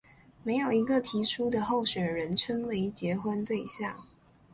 [0.41, 4.03] 没有一个提出的候选人称为结婚对象。